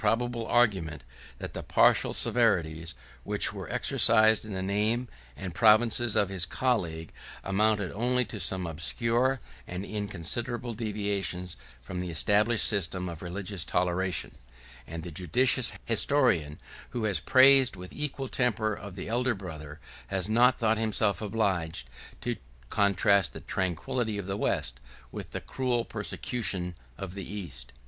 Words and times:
The 0.01 0.07
silence 0.07 0.21
of 0.25 0.31
Valentinian 0.31 0.49
may 0.49 0.61
suggest 0.63 0.79
a 0.79 0.79
probable 0.79 0.87
argument 0.87 1.03
that 1.37 1.53
the 1.53 1.61
partial 1.73 2.13
severities, 2.15 2.95
which 3.23 3.53
were 3.53 3.69
exercised 3.69 4.45
in 4.45 4.53
the 4.55 4.63
name 4.63 5.07
and 5.37 5.53
provinces 5.53 6.15
of 6.15 6.29
his 6.29 6.47
colleague, 6.47 7.11
amounted 7.43 7.91
only 7.91 8.25
to 8.25 8.39
some 8.39 8.65
obscure 8.65 9.39
and 9.67 9.85
inconsiderable 9.85 10.73
deviations 10.73 11.55
from 11.83 11.99
the 12.01 12.09
established 12.09 12.67
system 12.67 13.07
of 13.07 13.21
religious 13.21 13.63
toleration: 13.63 14.31
and 14.87 15.03
the 15.03 15.11
judicious 15.11 15.71
historian, 15.85 16.57
who 16.89 17.03
has 17.03 17.19
praised 17.19 17.75
the 17.79 17.89
equal 17.91 18.27
temper 18.27 18.73
of 18.73 18.95
the 18.95 19.07
elder 19.07 19.35
brother, 19.35 19.79
has 20.07 20.27
not 20.27 20.57
thought 20.57 20.79
himself 20.79 21.21
obliged 21.21 21.87
to 22.21 22.37
contrast 22.69 23.33
the 23.33 23.41
tranquillity 23.41 24.17
of 24.17 24.25
the 24.25 24.35
West 24.35 24.79
with 25.11 25.29
the 25.29 25.41
cruel 25.41 25.85
persecution 25.85 26.73
of 26.97 27.13
the 27.13 27.23
East. 27.31 27.71